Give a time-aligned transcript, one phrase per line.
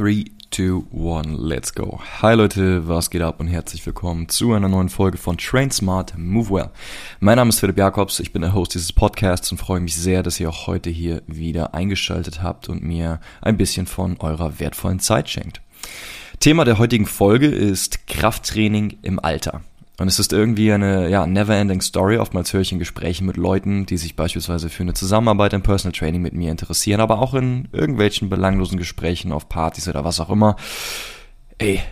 [0.00, 2.00] 3, 2, 1, let's go.
[2.22, 6.14] Hi Leute, was geht ab und herzlich willkommen zu einer neuen Folge von Train Smart,
[6.16, 6.70] Move Well.
[7.18, 10.22] Mein Name ist Philipp Jakobs, ich bin der Host dieses Podcasts und freue mich sehr,
[10.22, 15.00] dass ihr auch heute hier wieder eingeschaltet habt und mir ein bisschen von eurer wertvollen
[15.00, 15.60] Zeit schenkt.
[16.38, 19.60] Thema der heutigen Folge ist Krafttraining im Alter.
[20.00, 22.16] Und es ist irgendwie eine ja, never-ending Story.
[22.16, 25.92] Oftmals höre ich in Gesprächen mit Leuten, die sich beispielsweise für eine Zusammenarbeit im Personal
[25.92, 30.30] Training mit mir interessieren, aber auch in irgendwelchen belanglosen Gesprächen auf Partys oder was auch
[30.30, 30.56] immer.
[31.58, 31.82] Ey,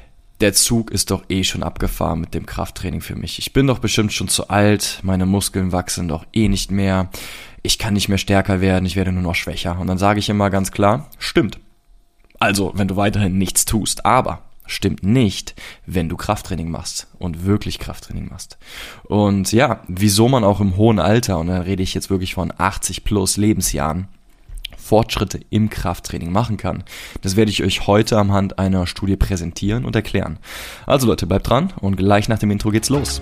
[0.41, 3.39] der Zug ist doch eh schon abgefahren mit dem Krafttraining für mich.
[3.41, 7.11] Ich bin doch bestimmt schon zu alt, meine Muskeln wachsen doch eh nicht mehr,
[7.63, 9.79] ich kann nicht mehr stärker werden, ich werde nur noch schwächer.
[9.79, 11.61] Und dann sage ich immer ganz klar, stimmt.
[12.39, 15.55] Also, wenn du weiterhin nichts tust, aber stimmt nicht,
[15.87, 18.59] wenn du Krafttraining machst und wirklich Krafttraining machst.
[19.05, 22.53] Und ja, wieso man auch im hohen Alter, und da rede ich jetzt wirklich von
[22.57, 24.09] 80 plus Lebensjahren,
[24.77, 26.83] Fortschritte im Krafttraining machen kann.
[27.21, 30.39] Das werde ich euch heute am Hand einer Studie präsentieren und erklären.
[30.87, 33.21] Also Leute, bleibt dran und gleich nach dem Intro geht's los.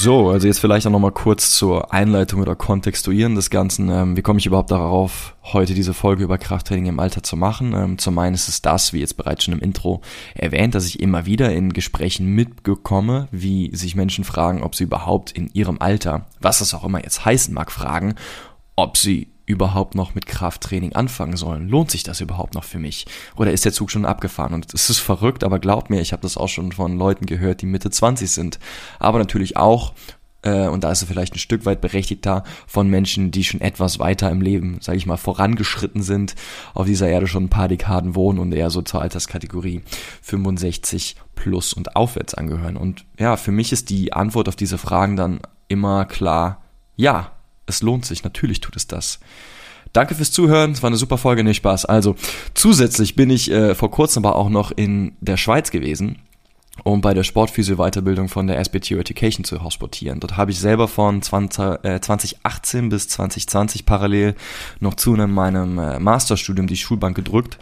[0.00, 3.90] So, also jetzt vielleicht auch nochmal kurz zur Einleitung oder Kontextuieren des Ganzen.
[3.90, 7.74] Ähm, wie komme ich überhaupt darauf, heute diese Folge über Krafttraining im Alter zu machen?
[7.74, 10.00] Ähm, zum einen ist es das, wie jetzt bereits schon im Intro
[10.36, 15.32] erwähnt, dass ich immer wieder in Gesprächen mitbekomme, wie sich Menschen fragen, ob sie überhaupt
[15.32, 18.14] in ihrem Alter, was das auch immer jetzt heißen mag, fragen,
[18.76, 21.68] ob sie überhaupt noch mit Krafttraining anfangen sollen.
[21.68, 23.06] Lohnt sich das überhaupt noch für mich?
[23.34, 24.52] Oder ist der Zug schon abgefahren?
[24.52, 27.62] Und es ist verrückt, aber glaubt mir, ich habe das auch schon von Leuten gehört,
[27.62, 28.58] die Mitte 20 sind.
[28.98, 29.94] Aber natürlich auch,
[30.42, 33.98] äh, und da ist es vielleicht ein Stück weit berechtigter, von Menschen, die schon etwas
[33.98, 36.34] weiter im Leben, sage ich mal, vorangeschritten sind,
[36.74, 39.80] auf dieser Erde schon ein paar Dekaden wohnen und eher so zur Alterskategorie
[40.20, 42.76] 65 plus und aufwärts angehören.
[42.76, 46.62] Und ja, für mich ist die Antwort auf diese Fragen dann immer klar,
[46.96, 47.32] ja,
[47.68, 49.20] es lohnt sich, natürlich tut es das.
[49.92, 51.86] Danke fürs Zuhören, es war eine super Folge, nicht Spaß.
[51.86, 52.16] Also,
[52.54, 56.18] zusätzlich bin ich äh, vor kurzem aber auch noch in der Schweiz gewesen
[56.84, 60.20] um bei der Sportphysio-Weiterbildung von der SBTU Education zu hospitieren.
[60.20, 64.34] Dort habe ich selber von 20, äh, 2018 bis 2020 parallel
[64.80, 67.58] noch zu meinem äh, Masterstudium die Schulbank gedrückt,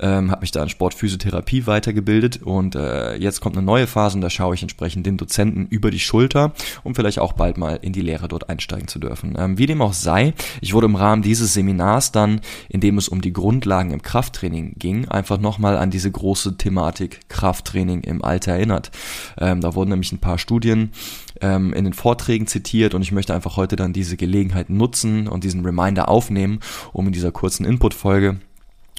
[0.00, 4.20] ähm, habe mich da in Sportphysiotherapie weitergebildet und äh, jetzt kommt eine neue Phase und
[4.20, 6.52] da schaue ich entsprechend den Dozenten über die Schulter,
[6.84, 9.36] um vielleicht auch bald mal in die Lehre dort einsteigen zu dürfen.
[9.38, 13.08] Ähm, wie dem auch sei, ich wurde im Rahmen dieses Seminars dann, in dem es
[13.08, 18.49] um die Grundlagen im Krafttraining ging, einfach nochmal an diese große Thematik Krafttraining im Alter
[18.50, 18.90] erinnert.
[19.38, 20.92] Ähm, da wurden nämlich ein paar Studien
[21.40, 25.44] ähm, in den Vorträgen zitiert und ich möchte einfach heute dann diese Gelegenheit nutzen und
[25.44, 26.60] diesen Reminder aufnehmen,
[26.92, 28.40] um in dieser kurzen Input-Folge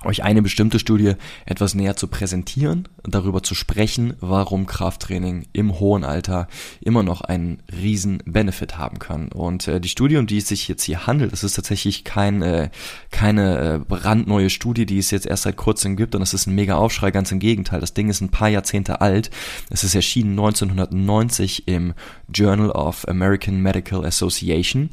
[0.03, 1.13] euch eine bestimmte Studie
[1.45, 6.47] etwas näher zu präsentieren, darüber zu sprechen, warum Krafttraining im hohen Alter
[6.81, 9.27] immer noch einen riesen Benefit haben kann.
[9.29, 12.41] Und äh, die Studie, um die es sich jetzt hier handelt, das ist tatsächlich kein,
[12.41, 12.69] äh,
[13.11, 16.55] keine äh, brandneue Studie, die es jetzt erst seit kurzem gibt und das ist ein
[16.55, 17.79] mega Aufschrei, ganz im Gegenteil.
[17.79, 19.29] Das Ding ist ein paar Jahrzehnte alt.
[19.69, 21.93] Es ist erschienen 1990 im
[22.33, 24.89] Journal of American Medical Association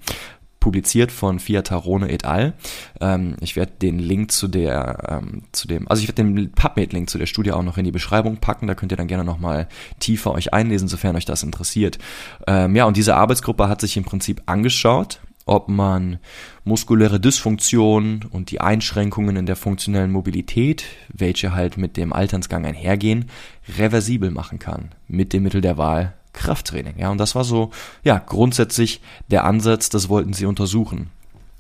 [0.60, 2.54] publiziert von Fiatarone et al.
[3.00, 7.08] Ähm, ich werde den Link zu der, ähm, zu dem, also ich werde den PubMed-Link
[7.08, 8.66] zu der Studie auch noch in die Beschreibung packen.
[8.66, 9.69] Da könnt ihr dann gerne nochmal
[10.00, 11.98] tiefer euch einlesen, sofern euch das interessiert.
[12.46, 16.19] Ähm, ja, und diese Arbeitsgruppe hat sich im Prinzip angeschaut, ob man
[16.64, 23.30] muskuläre Dysfunktion und die Einschränkungen in der funktionellen Mobilität, welche halt mit dem Alternsgang einhergehen,
[23.78, 26.99] reversibel machen kann mit dem Mittel der Wahl Krafttraining.
[26.99, 27.71] Ja, und das war so,
[28.04, 29.00] ja, grundsätzlich
[29.31, 31.10] der Ansatz, das wollten sie untersuchen.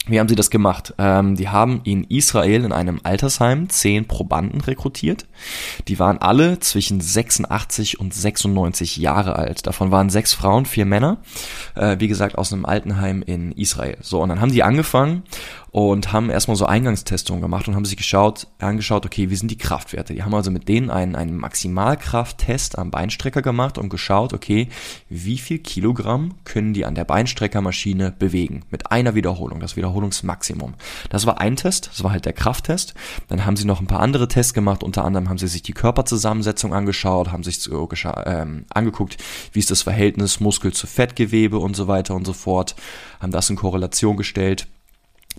[0.08, 0.94] Wie haben sie das gemacht?
[0.96, 5.26] Ähm, die haben in Israel in einem Altersheim zehn Probanden rekrutiert.
[5.86, 9.66] Die waren alle zwischen 86 und 96 Jahre alt.
[9.66, 11.18] Davon waren sechs Frauen, vier Männer.
[11.74, 13.98] Äh, wie gesagt, aus einem Altenheim in Israel.
[14.00, 15.24] So, und dann haben die angefangen
[15.78, 19.58] und haben erstmal so Eingangstestungen gemacht und haben sich geschaut, angeschaut, okay, wie sind die
[19.58, 20.12] Kraftwerte?
[20.12, 24.70] Die haben also mit denen einen, einen Maximalkrafttest am Beinstrecker gemacht und geschaut, okay,
[25.08, 28.64] wie viel Kilogramm können die an der Beinstreckermaschine bewegen?
[28.72, 30.74] Mit einer Wiederholung, das Wiederholungsmaximum.
[31.10, 32.94] Das war ein Test, das war halt der Krafttest.
[33.28, 35.74] Dann haben sie noch ein paar andere Tests gemacht, unter anderem haben sie sich die
[35.74, 37.88] Körperzusammensetzung angeschaut, haben sich so
[38.26, 39.16] ähm, angeguckt,
[39.52, 42.74] wie ist das Verhältnis Muskel zu Fettgewebe und so weiter und so fort,
[43.20, 44.66] haben das in Korrelation gestellt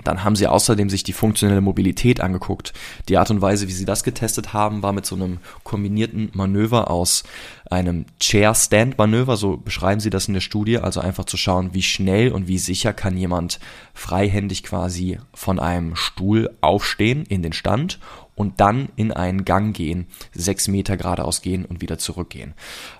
[0.04, 2.74] Dann haben sie außerdem sich die funktionelle Mobilität angeguckt.
[3.07, 6.90] Die Art und Weise, wie sie das getestet haben, war mit so einem kombinierten Manöver
[6.90, 7.24] aus
[7.69, 12.31] einem Chair-Stand-Manöver, so beschreiben sie das in der Studie, also einfach zu schauen, wie schnell
[12.31, 13.60] und wie sicher kann jemand
[13.94, 18.00] freihändig quasi von einem Stuhl aufstehen in den Stand
[18.40, 22.54] und dann in einen Gang gehen, sechs Meter geradeaus gehen und wieder zurückgehen.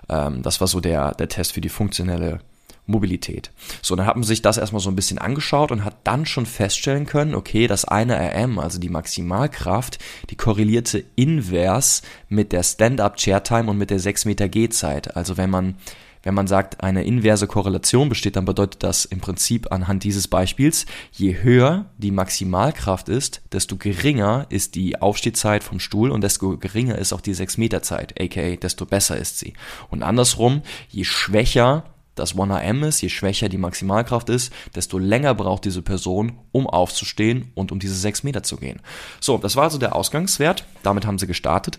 [0.08, 2.40] Ähm, das war so der, der Test für die funktionelle
[2.90, 3.50] Mobilität.
[3.82, 6.46] So, dann hat man sich das erstmal so ein bisschen angeschaut und hat dann schon
[6.46, 9.98] feststellen können, okay, das eine RM, also die Maximalkraft,
[10.30, 15.16] die korrelierte invers mit der Stand-Up-Chair-Time und mit der 6 Meter Gehzeit.
[15.16, 15.76] Also wenn man
[16.22, 20.86] wenn man sagt, eine inverse Korrelation besteht, dann bedeutet das im Prinzip anhand dieses Beispiels,
[21.12, 26.98] je höher die Maximalkraft ist, desto geringer ist die Aufstehzeit vom Stuhl und desto geringer
[26.98, 29.54] ist auch die 6 Meter Zeit, aka desto besser ist sie.
[29.88, 31.84] Und andersrum, je schwächer
[32.20, 37.50] das 1RM ist, je schwächer die Maximalkraft ist, desto länger braucht diese Person, um aufzustehen
[37.54, 38.80] und um diese 6 Meter zu gehen.
[39.20, 40.64] So, das war also der Ausgangswert.
[40.82, 41.78] Damit haben sie gestartet.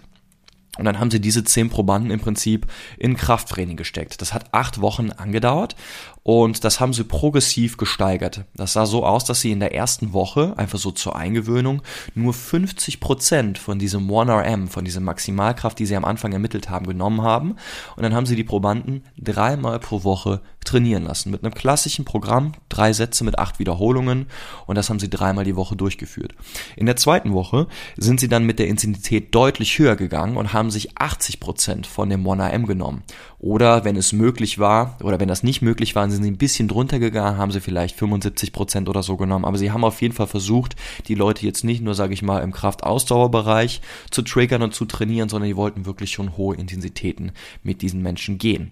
[0.82, 2.66] Und dann haben sie diese zehn Probanden im Prinzip
[2.98, 4.20] in Krafttraining gesteckt.
[4.20, 5.76] Das hat acht Wochen angedauert
[6.24, 8.46] und das haben sie progressiv gesteigert.
[8.56, 11.84] Das sah so aus, dass sie in der ersten Woche, einfach so zur Eingewöhnung,
[12.16, 16.88] nur 50 Prozent von diesem 1RM, von dieser Maximalkraft, die sie am Anfang ermittelt haben,
[16.88, 17.58] genommen haben.
[17.96, 21.32] Und dann haben sie die Probanden dreimal pro Woche trainieren lassen.
[21.32, 24.28] Mit einem klassischen Programm, drei Sätze mit acht Wiederholungen.
[24.68, 26.34] Und das haben sie dreimal die Woche durchgeführt.
[26.76, 27.68] In der zweiten Woche
[27.98, 32.10] sind sie dann mit der Intensität deutlich höher gegangen und haben sich 80 Prozent von
[32.10, 33.04] dem 1RM genommen.
[33.40, 36.68] Oder wenn es möglich war, oder wenn das nicht möglich war, sind sie ein bisschen
[36.68, 39.46] drunter gegangen, haben sie vielleicht 75 Prozent oder so genommen.
[39.46, 40.76] Aber sie haben auf jeden Fall versucht,
[41.08, 43.82] die Leute jetzt nicht nur, sage ich mal, im Kraftausdauerbereich
[44.12, 47.32] zu triggern und zu trainieren, sondern die wollten wirklich schon hohe Intensitäten
[47.64, 48.72] mit diesen Menschen gehen.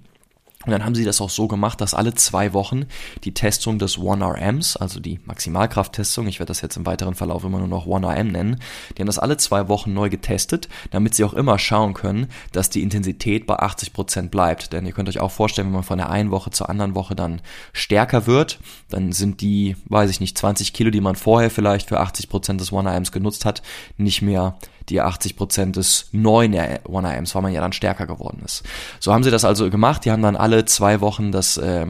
[0.65, 2.83] Und dann haben sie das auch so gemacht, dass alle zwei Wochen
[3.23, 7.59] die Testung des 1RMs, also die Maximalkrafttestung, ich werde das jetzt im weiteren Verlauf immer
[7.59, 8.59] nur noch 1RM nennen,
[8.97, 12.69] die haben das alle zwei Wochen neu getestet, damit sie auch immer schauen können, dass
[12.69, 14.73] die Intensität bei 80 Prozent bleibt.
[14.73, 17.15] Denn ihr könnt euch auch vorstellen, wenn man von der einen Woche zur anderen Woche
[17.15, 17.41] dann
[17.71, 18.59] stärker wird,
[18.89, 22.59] dann sind die, weiß ich nicht, 20 Kilo, die man vorher vielleicht für 80 Prozent
[22.59, 23.61] des 1RMs genutzt hat,
[23.95, 24.57] nicht mehr
[24.89, 28.63] die 80 Prozent des neuen 1RMs, weil man ja dann stärker geworden ist.
[28.99, 30.05] So haben sie das also gemacht.
[30.05, 31.87] Die haben dann alle zwei Wochen das, äh,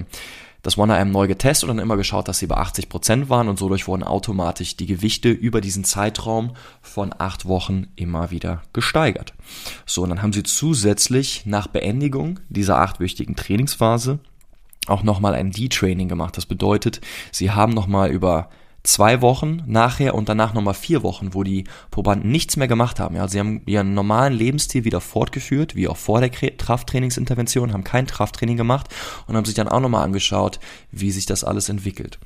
[0.62, 3.57] das 1RM neu getestet und dann immer geschaut, dass sie bei 80 Prozent waren und
[3.57, 6.51] so durch wurden automatisch die Gewichte über diesen Zeitraum
[6.81, 9.34] von acht Wochen immer wieder gesteigert.
[9.86, 14.19] So, und dann haben sie zusätzlich nach Beendigung dieser achtwöchigen Trainingsphase
[14.88, 16.36] auch nochmal ein D-Training gemacht.
[16.36, 17.00] Das bedeutet,
[17.31, 18.50] sie haben nochmal über
[18.84, 23.16] zwei Wochen nachher und danach nochmal vier Wochen, wo die Probanden nichts mehr gemacht haben.
[23.16, 28.08] Ja, sie haben ihren normalen Lebensstil wieder fortgeführt, wie auch vor der Krafttrainingsintervention, haben kein
[28.08, 28.88] Krafttraining gemacht
[29.28, 30.60] und haben sich dann auch nochmal angeschaut,
[30.92, 32.20] wie sich das alles entwickelt.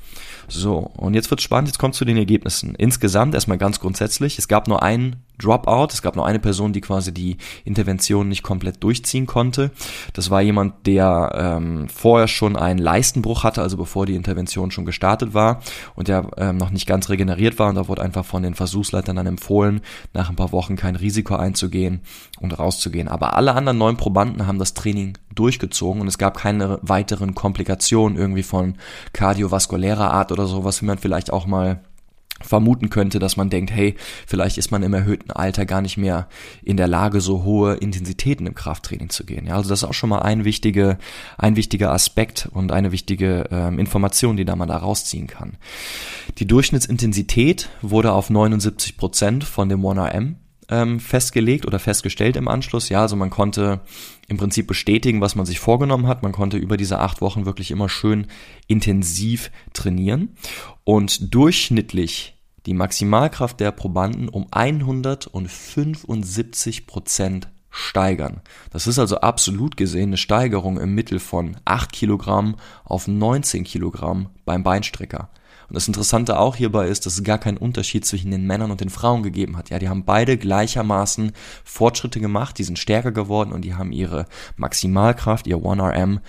[0.48, 2.76] So, und jetzt wird's spannend, jetzt kommt zu den Ergebnissen.
[2.76, 5.88] Insgesamt erstmal ganz grundsätzlich, es gab nur einen Dropout.
[5.92, 9.72] Es gab nur eine Person, die quasi die Intervention nicht komplett durchziehen konnte.
[10.14, 14.86] Das war jemand, der ähm, vorher schon einen Leistenbruch hatte, also bevor die Intervention schon
[14.86, 15.62] gestartet war
[15.96, 17.70] und der ähm, noch nicht ganz regeneriert war.
[17.70, 19.82] Und da wurde einfach von den Versuchsleitern dann empfohlen,
[20.14, 22.02] nach ein paar Wochen kein Risiko einzugehen
[22.40, 23.08] und rauszugehen.
[23.08, 28.18] Aber alle anderen neun Probanden haben das Training durchgezogen und es gab keine weiteren Komplikationen
[28.18, 28.76] irgendwie von
[29.14, 31.82] kardiovaskulärer Art oder sowas, wie man vielleicht auch mal
[32.44, 33.96] vermuten könnte, dass man denkt, hey,
[34.28, 36.28] vielleicht ist man im erhöhten Alter gar nicht mehr
[36.64, 39.48] in der Lage, so hohe Intensitäten im Krafttraining zu gehen.
[39.48, 40.98] Ja, also das ist auch schon mal ein wichtiger,
[41.38, 45.58] ein wichtiger Aspekt und eine wichtige ähm, Information, die da man da rausziehen kann.
[46.38, 50.36] Die Durchschnittsintensität wurde auf 79 Prozent von dem 1RM
[50.70, 52.90] ähm, festgelegt oder festgestellt im Anschluss.
[52.90, 53.82] Ja, also man konnte
[54.28, 56.24] im Prinzip bestätigen, was man sich vorgenommen hat.
[56.24, 58.28] Man konnte über diese acht Wochen wirklich immer schön
[58.68, 60.36] intensiv trainieren
[60.84, 62.33] und durchschnittlich
[62.66, 68.42] die Maximalkraft der Probanden um 175 Prozent steigern.
[68.72, 74.30] Das ist also absolut gesehen eine Steigerung im Mittel von 8 Kilogramm auf 19 Kilogramm
[74.46, 75.30] beim Beinstrecker.
[75.68, 78.82] Und das Interessante auch hierbei ist, dass es gar keinen Unterschied zwischen den Männern und
[78.82, 79.72] den Frauen gegeben hat.
[79.72, 81.32] Ja, die haben beide gleichermaßen
[81.64, 86.20] Fortschritte gemacht, die sind stärker geworden und die haben ihre Maximalkraft, ihr 1RM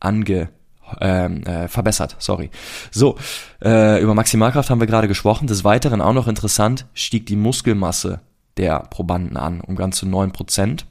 [0.00, 0.48] ange
[1.00, 2.50] ähm, äh, verbessert, sorry.
[2.90, 3.16] So,
[3.62, 5.46] äh, über Maximalkraft haben wir gerade gesprochen.
[5.46, 8.20] Des Weiteren auch noch interessant, stieg die Muskelmasse
[8.56, 10.86] der Probanden an um ganze neun Prozent.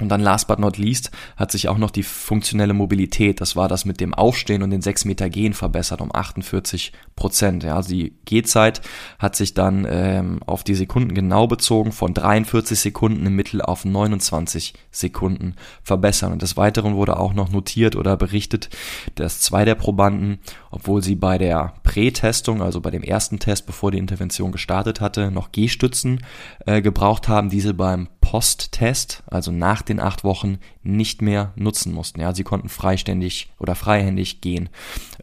[0.00, 3.68] Und dann last but not least hat sich auch noch die funktionelle Mobilität, das war
[3.68, 7.62] das mit dem Aufstehen und den 6 Meter Gehen verbessert um 48 Prozent.
[7.62, 8.80] Ja, also die Gehzeit
[9.20, 13.84] hat sich dann ähm, auf die Sekunden genau bezogen von 43 Sekunden im Mittel auf
[13.84, 16.32] 29 Sekunden verbessert.
[16.32, 18.70] Und des Weiteren wurde auch noch notiert oder berichtet,
[19.14, 20.40] dass zwei der Probanden,
[20.72, 25.30] obwohl sie bei der Prätestung, also bei dem ersten Test, bevor die Intervention gestartet hatte,
[25.30, 26.24] noch Gehstützen
[26.66, 32.20] äh, gebraucht haben, diese beim Posttest, also nach den acht Wochen, nicht mehr nutzen mussten.
[32.20, 34.68] Ja, sie konnten freiständig oder freihändig gehen.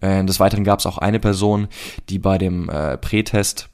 [0.01, 1.67] Äh, des Weiteren gab es auch eine Person,
[2.09, 3.69] die bei dem äh, Prätest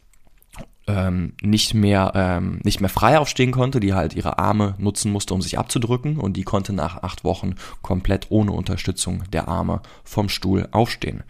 [0.88, 5.34] ähm, nicht mehr ähm, nicht mehr frei aufstehen konnte, die halt ihre Arme nutzen musste,
[5.34, 10.29] um sich abzudrücken und die konnte nach acht Wochen komplett ohne Unterstützung der Arme vom
[10.29, 11.24] Stuhl aufstehen.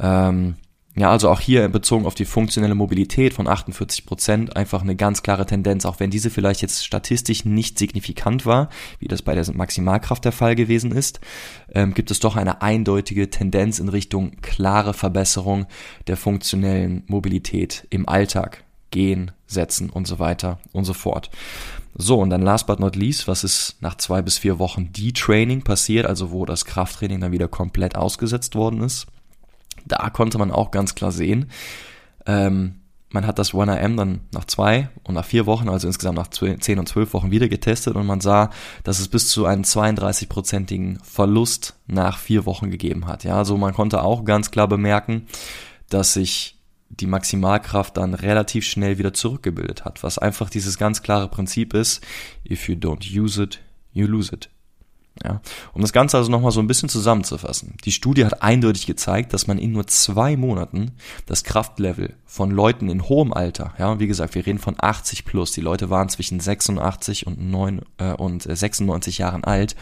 [0.00, 0.56] Ähm,
[0.98, 5.22] ja, also auch hier bezogen auf die funktionelle Mobilität von 48 Prozent einfach eine ganz
[5.22, 9.48] klare Tendenz, auch wenn diese vielleicht jetzt statistisch nicht signifikant war, wie das bei der
[9.52, 11.20] Maximalkraft der Fall gewesen ist,
[11.72, 15.66] ähm, gibt es doch eine eindeutige Tendenz in Richtung klare Verbesserung
[16.08, 18.64] der funktionellen Mobilität im Alltag.
[18.90, 21.30] Gehen, setzen und so weiter und so fort.
[21.94, 25.62] So, und dann last but not least, was ist nach zwei bis vier Wochen D-Training
[25.62, 29.06] passiert, also wo das Krafttraining dann wieder komplett ausgesetzt worden ist?
[29.88, 31.50] Da konnte man auch ganz klar sehen,
[32.26, 32.80] ähm,
[33.10, 36.78] man hat das 1AM dann nach zwei und nach vier Wochen, also insgesamt nach zehn
[36.78, 38.50] und zwölf Wochen wieder getestet und man sah,
[38.84, 43.24] dass es bis zu einen 32-prozentigen Verlust nach vier Wochen gegeben hat.
[43.24, 45.26] Ja, also man konnte auch ganz klar bemerken,
[45.88, 46.58] dass sich
[46.90, 52.04] die Maximalkraft dann relativ schnell wieder zurückgebildet hat, was einfach dieses ganz klare Prinzip ist,
[52.48, 53.60] if you don't use it,
[53.92, 54.50] you lose it.
[55.24, 55.40] Ja,
[55.72, 57.74] um das Ganze also nochmal so ein bisschen zusammenzufassen.
[57.84, 60.92] Die Studie hat eindeutig gezeigt, dass man in nur zwei Monaten
[61.26, 65.50] das Kraftlevel von Leuten in hohem Alter, ja, wie gesagt, wir reden von 80 plus,
[65.52, 69.74] die Leute waren zwischen 86 und, 9, äh, und 96 Jahren alt,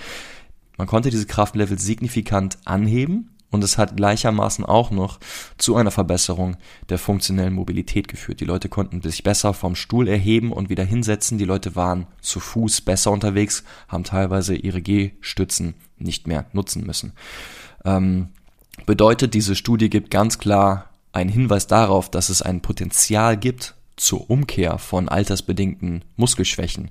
[0.78, 5.20] man konnte diese Kraftlevel signifikant anheben und es hat gleichermaßen auch noch
[5.56, 6.56] zu einer Verbesserung
[6.88, 8.40] der funktionellen Mobilität geführt.
[8.40, 11.38] Die Leute konnten sich besser vom Stuhl erheben und wieder hinsetzen.
[11.38, 17.12] Die Leute waren zu Fuß besser unterwegs, haben teilweise ihre Gehstützen nicht mehr nutzen müssen.
[17.84, 18.30] Ähm,
[18.84, 24.28] bedeutet, diese Studie gibt ganz klar einen Hinweis darauf, dass es ein Potenzial gibt zur
[24.28, 26.90] Umkehr von altersbedingten Muskelschwächen.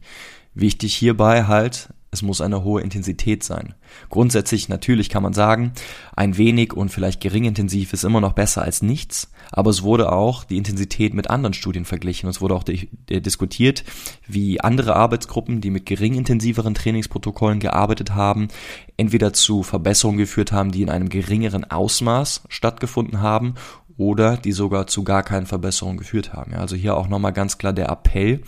[0.56, 3.76] Wichtig hierbei halt, es muss eine hohe Intensität sein.
[4.10, 5.74] Grundsätzlich natürlich kann man sagen,
[6.16, 10.12] ein wenig und vielleicht gering intensiv ist immer noch besser als nichts, aber es wurde
[10.12, 12.30] auch die Intensität mit anderen Studien verglichen.
[12.30, 13.84] Es wurde auch diskutiert,
[14.28, 18.48] wie andere Arbeitsgruppen, die mit gering intensiveren Trainingsprotokollen gearbeitet haben,
[18.96, 23.56] entweder zu Verbesserungen geführt haben, die in einem geringeren Ausmaß stattgefunden haben
[23.98, 26.54] oder die sogar zu gar keinen Verbesserungen geführt haben.
[26.54, 28.42] also hier auch nochmal ganz klar der Appell,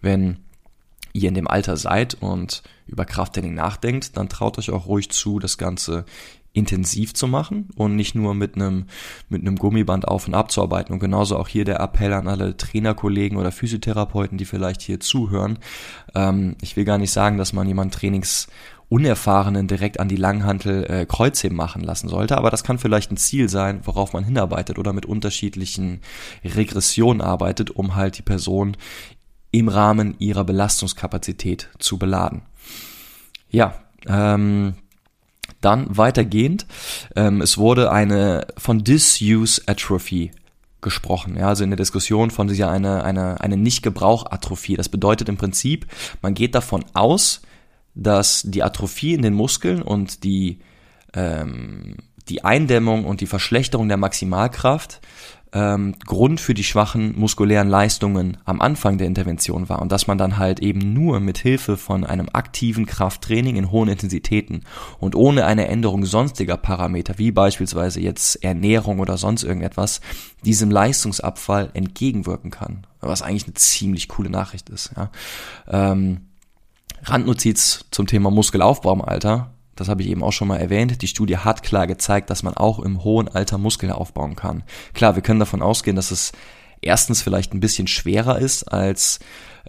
[0.00, 0.38] wenn
[1.12, 5.38] ihr in dem Alter seid und über Krafttraining nachdenkt, dann traut euch auch ruhig zu,
[5.38, 6.04] das Ganze
[6.54, 8.86] intensiv zu machen und nicht nur mit einem
[9.28, 12.28] mit einem Gummiband auf und ab zu arbeiten und genauso auch hier der Appell an
[12.28, 15.58] alle Trainerkollegen oder Physiotherapeuten, die vielleicht hier zuhören.
[16.14, 18.48] Ähm, ich will gar nicht sagen, dass man jemanden Trainings
[18.90, 23.16] Unerfahrenen direkt an die Langhantel äh, Kreuzheben machen lassen sollte, aber das kann vielleicht ein
[23.16, 26.02] Ziel sein, worauf man hinarbeitet oder mit unterschiedlichen
[26.44, 28.76] Regressionen arbeitet, um halt die Person
[29.52, 32.42] im Rahmen ihrer Belastungskapazität zu beladen.
[33.50, 33.74] Ja,
[34.06, 34.74] ähm,
[35.60, 36.66] dann weitergehend,
[37.14, 40.32] ähm, es wurde eine von Disuse Atrophy
[40.80, 44.76] gesprochen, ja, also in der Diskussion von dieser eine, eine, eine Nicht-Gebrauch-Atrophie.
[44.76, 45.86] Das bedeutet im Prinzip,
[46.22, 47.42] man geht davon aus,
[47.94, 50.58] dass die Atrophie in den Muskeln und die,
[51.14, 51.96] ähm,
[52.28, 55.00] die Eindämmung und die Verschlechterung der Maximalkraft
[55.52, 60.16] ähm, Grund für die schwachen muskulären Leistungen am Anfang der Intervention war und dass man
[60.16, 64.64] dann halt eben nur mit Hilfe von einem aktiven Krafttraining in hohen Intensitäten
[64.98, 70.00] und ohne eine Änderung sonstiger Parameter, wie beispielsweise jetzt Ernährung oder sonst irgendetwas,
[70.44, 72.86] diesem Leistungsabfall entgegenwirken kann.
[73.00, 74.92] Was eigentlich eine ziemlich coole Nachricht ist.
[74.96, 75.10] Ja.
[75.68, 76.22] Ähm,
[77.04, 81.06] Randnotiz zum Thema Muskelaufbau im Alter das habe ich eben auch schon mal erwähnt, die
[81.08, 84.64] Studie hat klar gezeigt, dass man auch im hohen Alter Muskeln aufbauen kann.
[84.94, 86.32] Klar, wir können davon ausgehen, dass es
[86.82, 89.20] erstens vielleicht ein bisschen schwerer ist als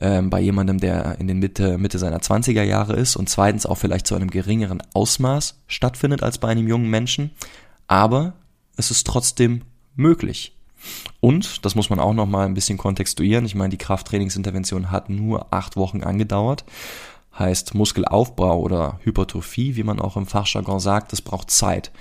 [0.01, 3.77] ähm, bei jemandem, der in den Mitte, Mitte seiner 20er Jahre ist und zweitens auch
[3.77, 7.31] vielleicht zu einem geringeren Ausmaß stattfindet als bei einem jungen Menschen.
[7.87, 8.33] Aber
[8.75, 9.61] es ist trotzdem
[9.95, 10.55] möglich.
[11.21, 15.09] Und, das muss man auch noch mal ein bisschen kontextuieren, ich meine, die Krafttrainingsintervention hat
[15.09, 16.65] nur acht Wochen angedauert
[17.37, 21.91] heißt Muskelaufbau oder Hypertrophie, wie man auch im Fachjargon sagt, das braucht Zeit.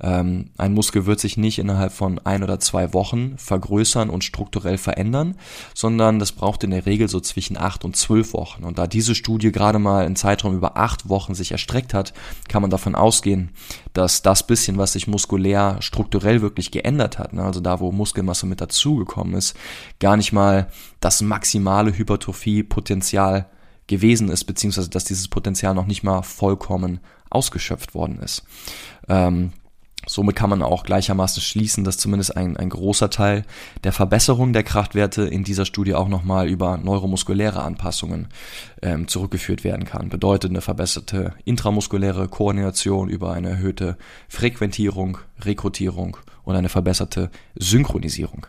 [0.00, 4.76] Ähm, ein Muskel wird sich nicht innerhalb von ein oder zwei Wochen vergrößern und strukturell
[4.76, 5.36] verändern,
[5.72, 8.64] sondern das braucht in der Regel so zwischen acht und zwölf Wochen.
[8.64, 12.12] Und da diese Studie gerade mal einen Zeitraum über acht Wochen sich erstreckt hat,
[12.48, 13.50] kann man davon ausgehen,
[13.92, 18.46] dass das bisschen, was sich muskulär strukturell wirklich geändert hat, ne, also da, wo Muskelmasse
[18.46, 19.56] mit dazugekommen ist,
[20.00, 20.68] gar nicht mal
[21.00, 23.46] das maximale Hypertrophie-Potenzial
[23.86, 27.00] gewesen ist, beziehungsweise dass dieses Potenzial noch nicht mal vollkommen
[27.30, 28.44] ausgeschöpft worden ist.
[29.08, 29.52] Ähm,
[30.06, 33.44] Somit kann man auch gleichermaßen schließen, dass zumindest ein, ein großer Teil
[33.84, 38.28] der Verbesserung der Kraftwerte in dieser Studie auch nochmal über neuromuskuläre Anpassungen
[38.82, 40.08] ähm, zurückgeführt werden kann.
[40.08, 43.96] Bedeutet eine verbesserte intramuskuläre Koordination über eine erhöhte
[44.28, 48.46] Frequentierung, Rekrutierung und eine verbesserte Synchronisierung.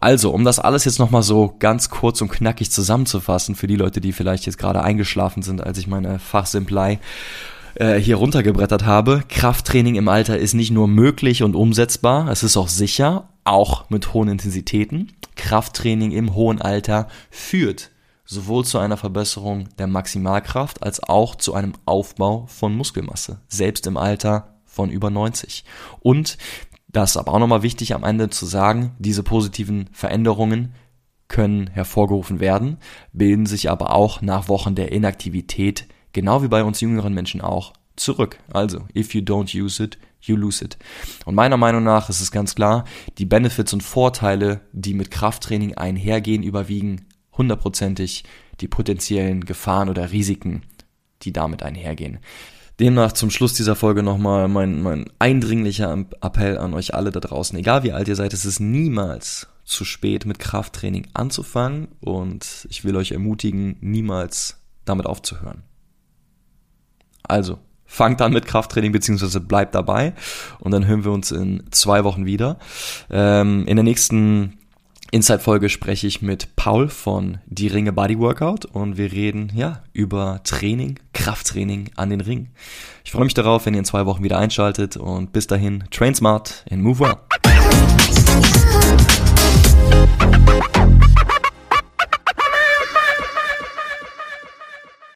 [0.00, 4.00] Also, um das alles jetzt nochmal so ganz kurz und knackig zusammenzufassen, für die Leute,
[4.00, 6.98] die vielleicht jetzt gerade eingeschlafen sind, als ich meine Fachsimplei
[7.74, 9.22] äh, hier runtergebrettert habe.
[9.28, 14.12] Krafttraining im Alter ist nicht nur möglich und umsetzbar, es ist auch sicher, auch mit
[14.14, 15.12] hohen Intensitäten.
[15.36, 17.90] Krafttraining im hohen Alter führt
[18.24, 23.96] sowohl zu einer Verbesserung der Maximalkraft als auch zu einem Aufbau von Muskelmasse, selbst im
[23.96, 25.64] Alter von über 90.
[26.00, 26.36] Und
[26.96, 30.72] das ist aber auch nochmal wichtig am Ende zu sagen, diese positiven Veränderungen
[31.28, 32.78] können hervorgerufen werden,
[33.12, 37.74] bilden sich aber auch nach Wochen der Inaktivität genau wie bei uns jüngeren Menschen auch,
[37.96, 38.38] zurück.
[38.50, 40.78] Also, if you don't use it, you lose it.
[41.26, 42.84] Und meiner Meinung nach ist es ganz klar,
[43.18, 48.24] die Benefits und Vorteile, die mit Krafttraining einhergehen, überwiegen hundertprozentig
[48.60, 50.62] die potenziellen Gefahren oder Risiken,
[51.22, 52.20] die damit einhergehen.
[52.78, 57.58] Demnach zum Schluss dieser Folge nochmal mein, mein eindringlicher Appell an euch alle da draußen.
[57.58, 62.84] Egal wie alt ihr seid, es ist niemals zu spät mit Krafttraining anzufangen und ich
[62.84, 65.62] will euch ermutigen, niemals damit aufzuhören.
[67.22, 70.12] Also, fangt an mit Krafttraining beziehungsweise bleibt dabei
[70.60, 72.58] und dann hören wir uns in zwei Wochen wieder.
[73.10, 74.58] Ähm, in der nächsten
[75.12, 80.40] Inside-Folge spreche ich mit Paul von Die Ringe Body Workout und wir reden ja über
[80.42, 82.48] Training, Krafttraining an den Ring.
[83.04, 86.14] Ich freue mich darauf, wenn ihr in zwei Wochen wieder einschaltet und bis dahin, train
[86.14, 87.16] smart and move well.